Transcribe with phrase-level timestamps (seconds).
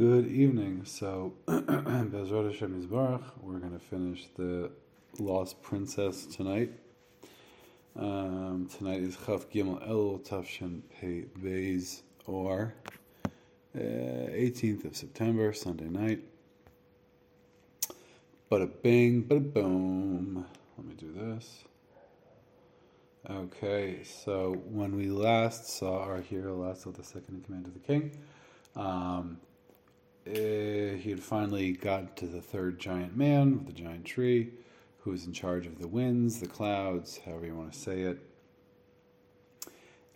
[0.00, 0.86] Good evening.
[0.86, 4.70] So, Bezrat Hashem Yisbarach, we're going to finish the
[5.18, 6.72] Lost Princess tonight.
[7.98, 12.72] Um, tonight is Chaf Gimel El Tafshin Pei Beis or
[13.76, 16.24] uh, 18th of September, Sunday night.
[18.50, 20.46] Bada bing, a boom.
[20.78, 21.64] Let me do this.
[23.28, 27.74] Okay, so when we last saw our hero, last of the second in command of
[27.74, 28.16] the king,
[28.76, 29.36] um,
[30.26, 34.50] uh, he had finally gotten to the third giant man with the giant tree,
[35.00, 38.18] who was in charge of the winds, the clouds, however you want to say it.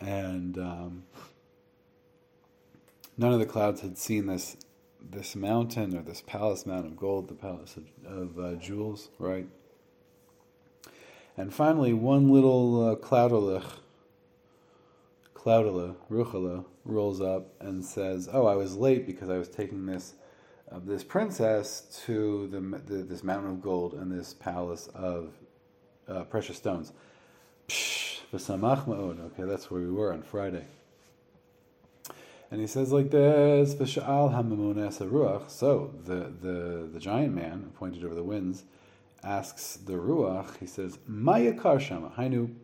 [0.01, 1.05] And um,
[3.17, 4.57] none of the clouds had seen this
[5.11, 9.47] this mountain or this palace mountain of gold, the palace of, of uh, jewels, right?
[11.37, 13.81] And finally, one little uh, cloudolith,
[15.45, 20.15] cloudala, ruchala, rolls up and says, "Oh, I was late because I was taking this
[20.73, 25.35] uh, this princess to the, the, this mountain of gold and this palace of
[26.09, 26.93] uh, precious stones."
[27.69, 30.65] Psh, okay, that's where we were on Friday.
[32.51, 35.51] And he says like this, ruach.
[35.51, 38.65] So the, the, the giant man, appointed over the winds,
[39.23, 42.55] asks the ruach, he says, Maya karshama, hainu,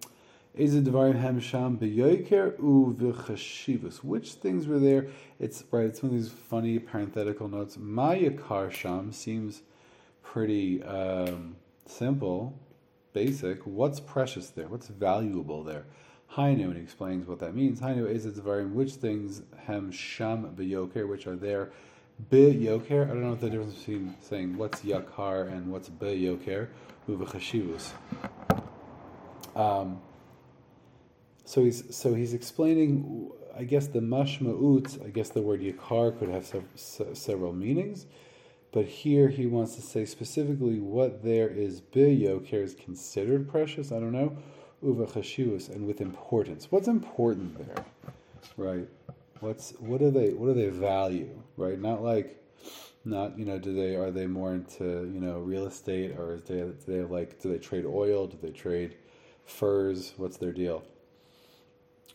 [4.03, 5.07] which things were there?
[5.39, 5.87] It's right.
[5.87, 7.77] It's one of these funny parenthetical notes.
[7.77, 9.63] Mayakar karsham seems
[10.23, 12.59] pretty um, simple,
[13.13, 13.65] basic.
[13.65, 14.67] What's precious there?
[14.67, 15.85] What's valuable there?
[16.35, 17.81] Hainu, and he explains what that means.
[17.81, 21.71] Hainu is its varying which things hem sham beyoker, which are there.
[22.29, 23.05] Be yoker.
[23.05, 26.69] I don't know what the difference between saying what's yakar and what's be yoker.
[29.57, 30.01] Um,
[31.51, 33.29] so he's so he's explaining.
[33.59, 35.05] I guess the mashma'ut.
[35.05, 38.07] I guess the word yakar could have sev- several meanings,
[38.71, 43.91] but here he wants to say specifically what there is be yoker is considered precious.
[43.91, 44.37] I don't know
[44.81, 46.71] uva chashivus and with importance.
[46.71, 47.85] What's important there,
[48.57, 48.89] right?
[49.41, 51.81] What's what do they what do they value, right?
[51.81, 52.41] Not like,
[53.05, 56.43] not you know, do they are they more into you know real estate or is
[56.43, 58.29] they do they like do they trade oil?
[58.29, 58.99] Do they trade
[59.47, 60.15] furs?
[60.17, 60.85] What's their deal?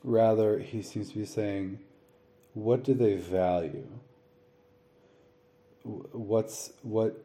[0.06, 1.80] Rather, he seems to be saying,
[2.54, 3.88] what do they value?
[5.84, 7.22] What's what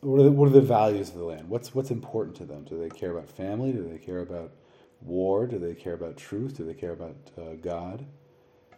[0.00, 1.48] what are, the, what are the values of the land?
[1.48, 2.64] What's what's important to them?
[2.64, 3.72] Do they care about family?
[3.72, 4.52] Do they care about
[5.00, 5.46] war?
[5.46, 6.58] Do they care about truth?
[6.58, 8.04] Do they care about uh, God?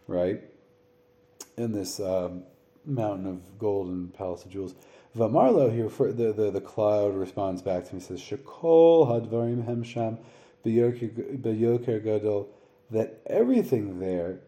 [0.07, 0.41] Right?
[1.57, 2.43] In this um,
[2.85, 4.73] mountain of gold and palace of jewels.
[5.17, 10.17] Vamarlo here, the, the, the cloud responds back to me, says, Shekol hadvarim hemsham
[10.65, 12.49] beyoker gadol,
[12.91, 14.39] that everything there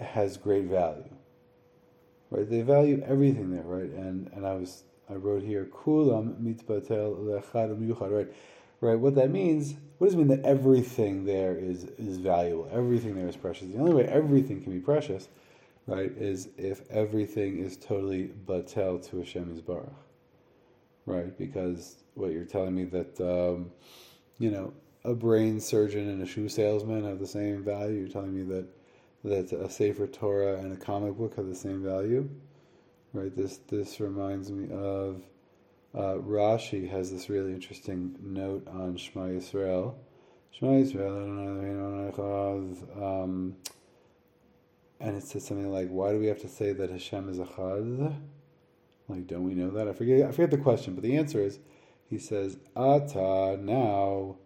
[0.00, 1.14] has great value.
[2.30, 2.48] Right?
[2.48, 3.90] They value everything there, right?
[3.90, 8.34] And and I was I wrote here, Kulam mitbatel lechad yuchad, right?
[8.80, 12.68] Right, what that means, what does it mean that everything there is, is valuable?
[12.70, 13.68] Everything there is precious.
[13.68, 15.28] The only way everything can be precious,
[15.86, 19.94] right, is if everything is totally batel to Hashem Yisbarach.
[21.06, 23.70] Right, because what you're telling me that, um,
[24.38, 28.00] you know, a brain surgeon and a shoe salesman have the same value.
[28.00, 28.66] You're telling me that
[29.24, 32.28] that a Sefer Torah and a comic book have the same value
[33.14, 33.34] right?
[33.34, 35.22] This this reminds me of
[35.94, 39.94] uh, Rashi has this really interesting note on Shema Yisrael.
[40.50, 42.12] Shema Yisrael,
[43.02, 43.56] um,
[45.00, 48.20] and it says something like, "Why do we have to say that Hashem is Achad?"
[49.08, 49.86] Like, don't we know that?
[49.88, 50.26] I forget.
[50.28, 51.58] I forget the question, but the answer is,
[52.10, 54.36] he says, "Ata now."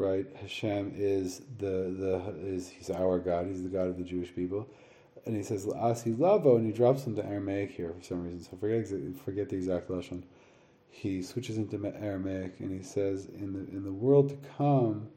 [0.00, 3.46] Right, Hashem is the the is he's our God.
[3.46, 4.66] He's the God of the Jewish people
[5.26, 8.40] and he says Asi Lavo, and he drops into Aramaic here for some reason.
[8.40, 8.86] So forget
[9.24, 10.22] forget the exact lashon.
[10.88, 15.08] He switches into Aramaic, and he says, "In the in the world to come,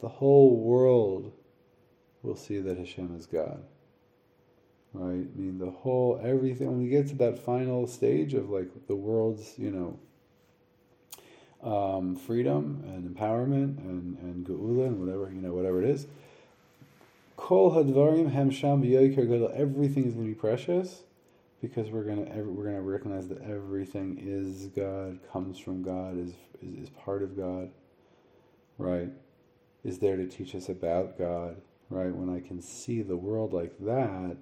[0.00, 1.32] the whole world
[2.22, 3.64] will see that Hashem is God."
[4.92, 5.26] Right?
[5.26, 6.68] I mean, the whole everything.
[6.68, 9.98] When we get to that final stage of like the world's, you know.
[11.64, 16.06] Um, freedom and empowerment and, and geula and whatever you know whatever it is,
[17.36, 19.50] Kol hadvarim hem sham gadol.
[19.54, 21.02] Everything is going to be precious
[21.60, 26.18] because we're going to we're going to recognize that everything is God, comes from God,
[26.18, 27.70] is, is is part of God.
[28.78, 29.10] Right?
[29.84, 31.56] Is there to teach us about God.
[31.90, 32.14] Right?
[32.14, 34.36] When I can see the world like that.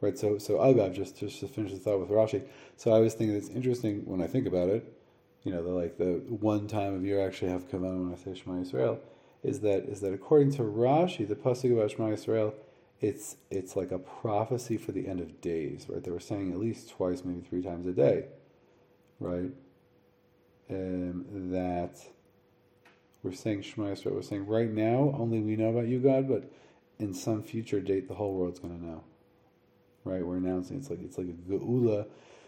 [0.00, 0.18] Right.
[0.18, 2.42] So so Agav just just to finish the thought with Rashi.
[2.76, 4.92] So I was thinking it's interesting when I think about it.
[5.44, 8.16] You know, the like the one time of year I actually have kavan when I
[8.16, 8.98] say Shema Yisrael
[9.42, 12.54] is that is that according to Rashi, the pasuk about Shema Yisrael
[13.00, 16.02] it's it's like a prophecy for the end of days, right?
[16.02, 18.26] They were saying at least twice, maybe three times a day,
[19.20, 19.50] right?
[20.70, 22.00] Um, that
[23.22, 24.12] we're saying Shema Yisrael.
[24.12, 26.50] We're saying right now only we know about you, God, but
[26.98, 29.04] in some future date the whole world's going to know,
[30.04, 30.24] right?
[30.24, 32.06] We're announcing it's like it's like a geula.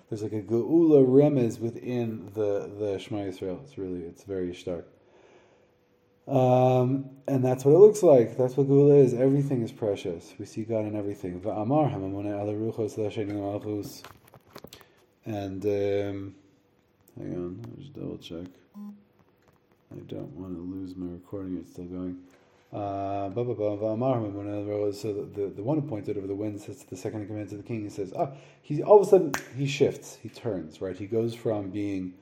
[0.08, 3.62] There's like a geula remez within the the Shema Yisrael.
[3.64, 4.86] It's really it's very stark.
[6.28, 8.36] Um, and that's what it looks like.
[8.36, 9.14] That's what Geula is.
[9.14, 10.34] Everything is precious.
[10.38, 11.40] We see God in everything.
[15.24, 16.34] And um,
[17.16, 18.46] hang on, I'll just double check.
[19.92, 21.58] I don't want to lose my recording.
[21.58, 22.18] It's still going.
[22.76, 27.22] Uh, so the, the, the one who pointed over the wind says to the second
[27.22, 30.18] in command to the king, he says, ah, he all of a sudden he shifts,
[30.22, 30.94] he turns, right?
[30.94, 32.12] He goes from being,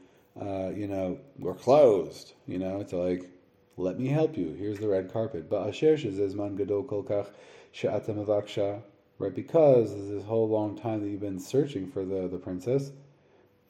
[0.41, 3.29] uh, you know, we're closed, you know, to like,
[3.77, 4.55] let me help you.
[4.57, 5.51] Here's the red carpet.
[5.51, 7.31] Ba'asher shezezman gadol kolkach
[7.73, 8.83] she'ata mavaksha.
[9.19, 12.91] Right, because this whole long time that you've been searching for the, the princess,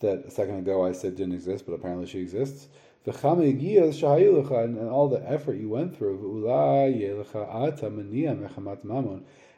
[0.00, 2.68] that a second ago I said didn't exist, but apparently she exists.
[3.06, 6.16] And all the effort you went through,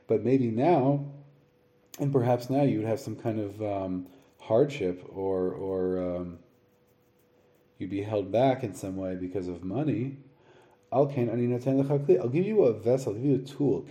[0.09, 1.05] but maybe now,
[2.01, 4.07] and perhaps now you would have some kind of um,
[4.41, 6.39] hardship or or um,
[7.79, 10.17] you'd be held back in some way because of money.
[10.93, 13.85] I'll give you a vessel, I'll give you a tool.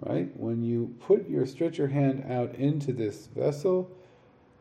[0.00, 0.30] Right?
[0.36, 3.96] When you put your stretch your hand out into this vessel,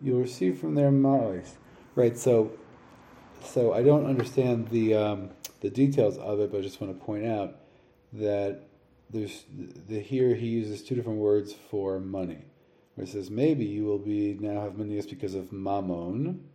[0.04, 1.48] you'll receive from there ma'ois.
[1.96, 2.52] Right, so
[3.44, 5.30] so I don't understand the um,
[5.62, 7.56] the details of it, but I just want to point out
[8.14, 8.62] that
[9.10, 9.46] there's
[9.88, 12.46] the here he uses two different words for money.
[12.96, 16.48] Where he says maybe you will be now have manias because of mammon,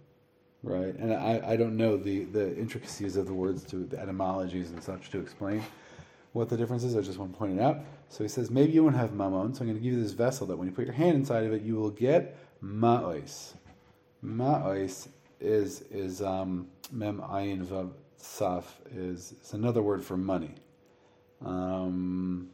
[0.63, 0.95] right?
[0.95, 4.83] And I, I don't know the, the intricacies of the words to the etymologies and
[4.83, 5.65] such to explain
[6.33, 6.97] what the difference is.
[6.97, 7.81] I just want to point it out.
[8.09, 10.13] So he says, maybe you won't have mammon, so I'm going to give you this
[10.13, 13.53] vessel that when you put your hand inside of it, you will get ma'ois.
[14.25, 15.09] Ma'ois
[15.41, 17.91] is is um, mem ayin vav
[18.21, 18.65] saf
[18.95, 20.55] is, is another word for money.
[21.45, 22.51] Um,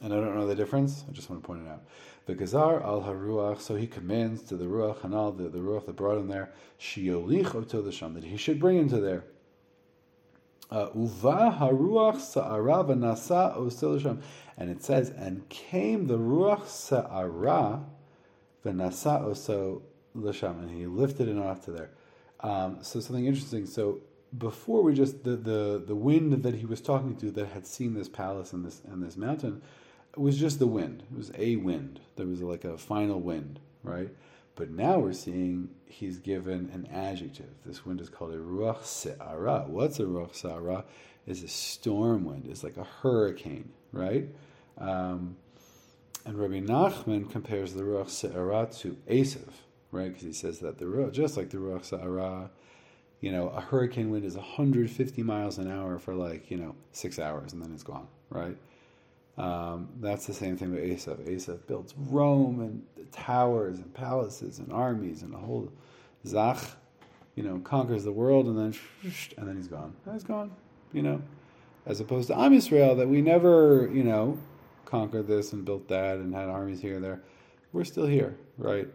[0.00, 1.04] and I don't know the difference.
[1.08, 1.82] I just want to point it out.
[2.26, 5.96] The Gazar al Haruach, so he commands to the Ruach Hanal, the, the Ruach that
[5.96, 9.24] brought him there, Shiolich to the Sham, that he should bring him to there.
[10.70, 14.20] Uh, Uva Haruach Sa'ara v'nasa Sham.
[14.56, 17.84] And it says, and came the Ruach Sa'ara
[18.64, 19.82] v'nasa oso
[20.14, 21.90] l'sham, and he lifted it off to there.
[22.40, 23.66] Um, so something interesting.
[23.66, 24.00] So
[24.36, 27.94] before we just the, the the wind that he was talking to that had seen
[27.94, 29.62] this palace and this and this mountain
[30.16, 31.02] was just the wind.
[31.10, 32.00] It was a wind.
[32.16, 34.10] There was like a final wind, right?
[34.58, 37.46] But now we're seeing he's given an adjective.
[37.64, 39.66] This wind is called a ruach se'ara.
[39.68, 40.84] What's a ruach se'ara?
[41.28, 42.48] Is a storm wind.
[42.50, 44.26] It's like a hurricane, right?
[44.76, 45.36] Um,
[46.24, 49.48] and Rabbi Nachman compares the ruach se'ara to Esav,
[49.92, 50.08] right?
[50.08, 52.50] Because he says that the ruach, just like the ruach se'ara,
[53.20, 57.20] you know, a hurricane wind is 150 miles an hour for like, you know, six
[57.20, 58.56] hours and then it's gone, right?
[59.38, 61.18] Um, that's the same thing with Esav.
[61.28, 62.82] Esav builds Rome and
[63.12, 65.72] towers and palaces and armies and a whole
[66.26, 66.58] Zach,
[67.36, 68.74] you know, conquers the world and then
[69.36, 69.94] and then he's gone.
[70.12, 70.50] He's gone,
[70.92, 71.22] you know.
[71.86, 74.38] As opposed to Am Yisrael, that we never, you know,
[74.84, 77.22] conquered this and built that and had armies here and there.
[77.72, 78.88] We're still here, right?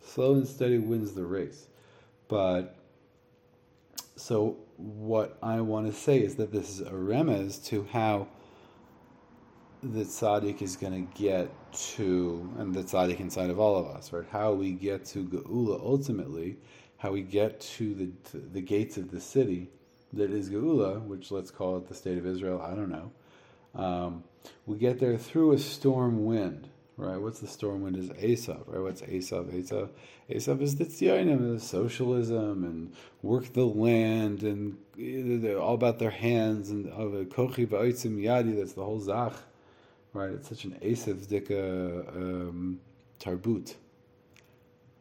[0.00, 1.68] Slow and steady wins the race.
[2.28, 2.74] But
[4.16, 8.28] so what I want to say is that this is a remez to how
[9.82, 14.12] the tzaddik is going to get to, and the tzaddik inside of all of us,
[14.12, 14.24] right?
[14.30, 16.56] How we get to Geula ultimately,
[16.96, 19.70] how we get to the to the gates of the city
[20.12, 22.60] that is Geula, which let's call it the state of Israel.
[22.60, 23.12] I don't know.
[23.74, 24.24] Um,
[24.66, 27.18] we get there through a storm wind, right?
[27.20, 27.96] What's the storm wind?
[27.96, 28.82] Is Esav, right?
[28.82, 29.52] What's Esav?
[29.52, 29.90] Esav,
[30.28, 32.92] Esav is the tziyonim, the socialism and
[33.22, 38.56] work the land and they're all about their hands and of a kochi v'oitzim yadi.
[38.56, 39.34] That's the whole zach
[40.18, 40.30] right?
[40.30, 42.80] It's such an Asav Dika um,
[43.20, 43.74] Tarbut.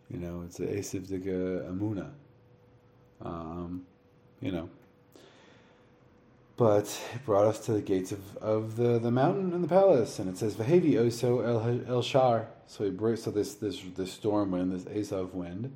[0.10, 2.12] You know, it's an Asav Dika Amuna.
[3.22, 3.86] Um,
[4.40, 4.70] you know.
[6.56, 10.18] But it brought us to the gates of, of the, the mountain and the palace,
[10.18, 12.48] and it says Vahevi Oso El, El Shar.
[12.66, 15.76] So he so this this this storm wind, this Esav wind,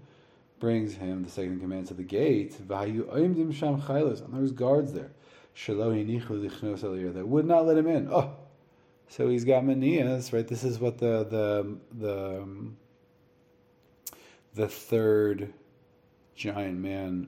[0.59, 2.55] brings him the second command to the gate.
[2.67, 5.11] Vahayu Oimdim Sham and there's guards there.
[5.67, 8.07] That would not let him in.
[8.11, 8.33] Oh,
[9.11, 10.47] so he's got manias, right?
[10.47, 12.77] This is what the the the um,
[14.55, 15.53] the third
[16.33, 17.27] giant man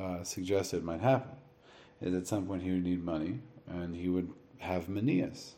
[0.00, 1.32] uh, suggested might happen.
[2.00, 5.56] is at some point he would need money, and he would have manias,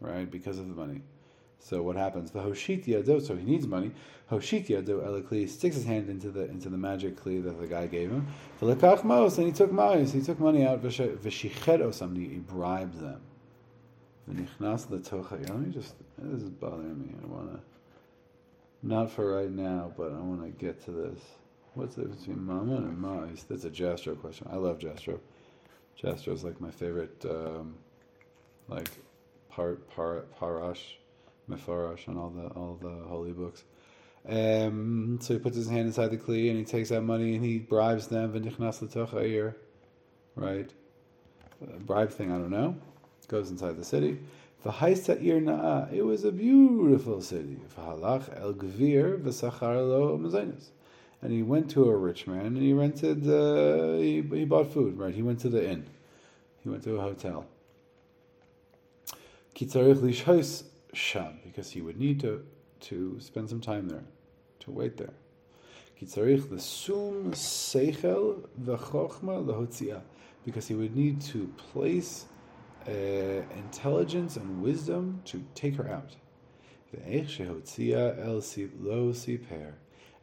[0.00, 1.02] right, because of the money.
[1.60, 2.32] So what happens?
[2.32, 3.92] The hoshit yado, so he needs money.
[4.32, 7.86] Hoshit yado elikli sticks his hand into the into the magic kli that the guy
[7.86, 8.26] gave him.
[8.58, 10.12] The lekach mos, and he took ma'is.
[10.12, 10.82] He took money out.
[10.82, 13.20] V'shichet somebody he bribed them.
[14.32, 15.94] Let me just.
[16.18, 17.14] This is bothering me.
[17.22, 17.60] I want to.
[18.82, 21.20] Not for right now, but I want to get to this.
[21.74, 23.46] What's the difference between mammon and ma'is?
[23.48, 24.48] That's a Jastrow question.
[24.50, 25.20] I love Jastrow.
[26.02, 27.76] Jastrow is like my favorite, um,
[28.68, 28.90] like,
[29.48, 30.96] part par, parash
[31.50, 33.64] Mefarash and all the all the holy books.
[34.28, 37.44] Um, so he puts his hand inside the kli and he takes out money and
[37.44, 38.32] he bribes them.
[38.32, 39.54] V'nichnas
[40.36, 40.70] right?
[41.80, 42.76] bribe thing, I don't know.
[43.28, 44.18] Goes inside the city.
[44.64, 47.58] It was a beautiful city.
[47.78, 48.54] El
[51.22, 53.28] And he went to a rich man and he rented.
[53.28, 54.98] Uh, he, he bought food.
[54.98, 55.14] Right?
[55.14, 55.86] He went to the inn.
[56.62, 57.46] He went to a hotel.
[61.44, 62.44] Because he would need to
[62.82, 64.04] to spend some time there,
[64.60, 65.14] to wait there.
[70.44, 72.26] because he would need to place
[72.86, 76.16] uh, intelligence and wisdom to take her out.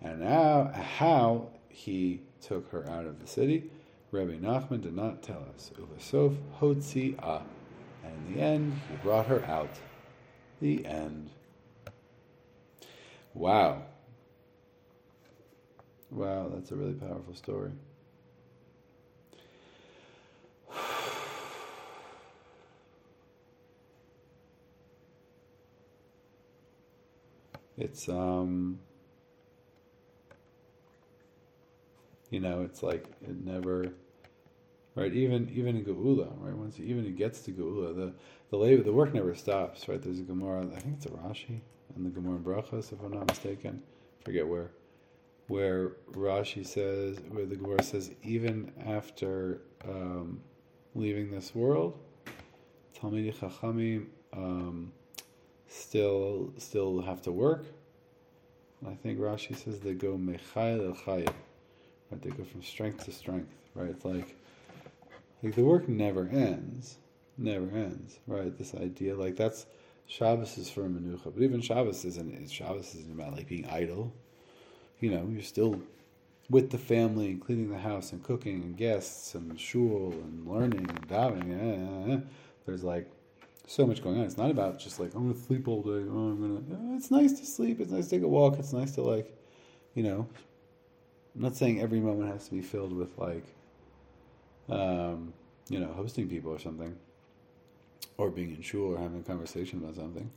[0.01, 3.69] And now, how he took her out of the city,
[4.11, 5.71] Rabbi Nachman did not tell us.
[8.03, 9.71] And in the end, he brought her out.
[10.61, 11.29] The end.
[13.33, 13.83] Wow.
[16.11, 17.71] Wow, that's a really powerful story.
[27.79, 28.79] It's um
[32.29, 33.91] you know, it's like it never
[34.95, 35.13] right?
[35.13, 36.55] Even even in Geula, right?
[36.55, 38.13] Once even it gets to Geula, the
[38.51, 40.01] the labor, the work never stops, right?
[40.01, 41.61] There's a Gemara, I think it's a Rashi,
[41.95, 43.81] and the Gemara in Brachos, if I'm not mistaken,
[44.23, 44.71] forget where,
[45.47, 50.41] where Rashi says, where the Gemara says, even after um,
[50.95, 51.99] leaving this world,
[52.99, 54.91] Talmidei Chachamim um,
[55.69, 57.65] still still have to work.
[58.87, 62.21] I think Rashi says they go mechayil el right?
[62.21, 63.89] They go from strength to strength, right?
[63.89, 64.35] It's like
[65.43, 66.97] like the work never ends,
[67.37, 68.57] never ends, right?
[68.57, 69.65] This idea, like that's
[70.07, 72.49] Shabbos is for menucha, but even Shabbos isn't.
[72.51, 74.11] Shabbos isn't about like being idle.
[74.99, 75.81] You know, you're still
[76.49, 80.89] with the family and cleaning the house and cooking and guests and shul and learning
[80.89, 82.23] and davening.
[82.65, 83.09] There's like
[83.69, 84.25] so much going on.
[84.25, 85.89] It's not about just like I'm gonna sleep all day.
[86.09, 86.95] Oh, I'm gonna.
[86.95, 87.79] it's nice to sleep.
[87.79, 88.57] It's nice to take a walk.
[88.57, 89.31] It's nice to like,
[89.93, 90.27] you know.
[91.35, 93.45] I'm not saying every moment has to be filled with like
[94.69, 95.33] um,
[95.69, 96.97] you know, hosting people or something,
[98.17, 100.31] or being in shul or having a conversation about something.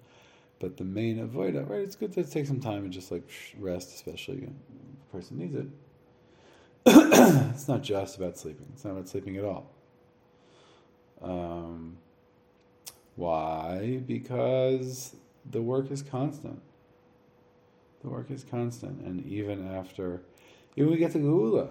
[0.59, 1.81] But the main avoid right?
[1.81, 4.53] It's good to take some time and just like rest, especially you know,
[5.11, 5.67] the person needs it.
[7.55, 8.67] it's not just about sleeping.
[8.75, 9.71] It's not about sleeping at all.
[11.23, 11.97] Um,
[13.17, 14.03] why?
[14.07, 15.17] Because
[15.51, 16.61] the work is constant.
[18.03, 20.23] The work is constant, and even after,
[20.77, 21.69] even we get to Geula,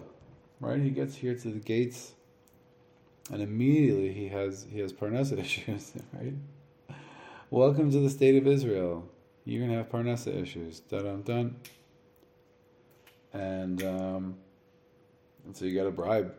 [0.60, 0.80] right?
[0.80, 2.14] He gets here to the gates
[3.32, 6.34] and immediately he has he has parnasa issues, right?
[7.50, 9.08] Welcome to the state of Israel.
[9.46, 10.80] You're gonna have parnasa issues.
[10.82, 11.56] Dun dun dun.
[13.34, 14.36] And um,
[15.46, 16.36] and so you got to bribe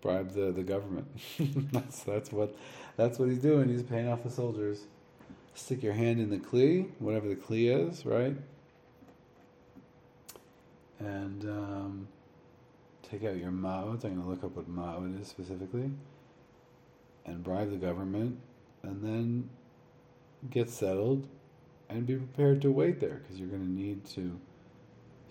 [0.00, 1.06] bribe the, the government.
[1.72, 2.54] that's that's what
[2.96, 3.68] that's what he's doing.
[3.68, 4.80] He's paying off the soldiers.
[5.54, 8.36] Stick your hand in the kli, whatever the kli is, right?
[10.98, 12.08] And um,
[13.02, 14.04] take out your ma'ot.
[14.04, 15.90] I'm going to look up what ma'ot is specifically.
[17.24, 18.38] And bribe the government.
[18.82, 19.50] And then
[20.50, 21.26] get settled
[21.88, 24.38] and be prepared to wait there because you're going to need to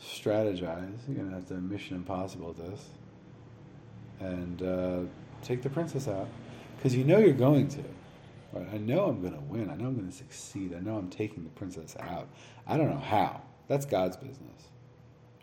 [0.02, 0.98] strategize.
[1.08, 2.90] You're going to have to Mission Impossible this.
[4.20, 5.00] And uh,
[5.44, 6.28] take the princess out
[6.78, 7.84] because you know you're going to.
[8.54, 8.68] Right?
[8.74, 9.70] I know I'm going to win.
[9.70, 10.74] I know I'm going to succeed.
[10.74, 12.28] I know I'm taking the princess out.
[12.66, 13.42] I don't know how.
[13.68, 14.70] That's God's business.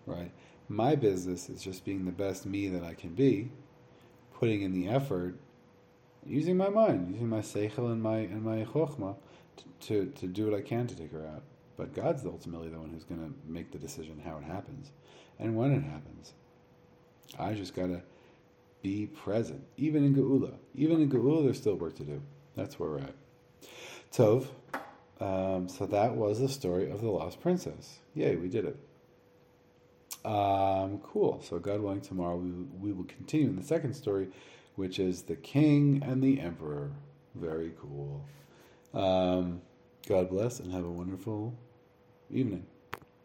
[0.07, 0.33] Right?
[0.69, 3.51] My business is just being the best me that I can be,
[4.35, 5.37] putting in the effort,
[6.25, 9.17] using my mind, using my seichel and my and my chokhmah
[9.57, 11.43] to, to, to do what I can to take her out.
[11.77, 14.93] But God's ultimately the one who's going to make the decision how it happens
[15.39, 16.35] and when it happens.
[17.39, 18.03] I just got to
[18.83, 20.55] be present, even in Geula.
[20.75, 22.21] Even in Geula, there's still work to do.
[22.57, 23.15] That's where we're at.
[24.13, 24.49] Tov.
[25.21, 28.01] Um, so that was the story of the lost princess.
[28.15, 28.77] Yay, we did it.
[30.25, 31.41] Um, cool.
[31.43, 34.29] So God willing, tomorrow we, we will continue in the second story,
[34.75, 36.91] which is the king and the emperor.
[37.35, 38.25] Very cool.
[38.93, 39.63] Um,
[40.09, 41.55] God bless and have a wonderful
[42.31, 42.67] evening.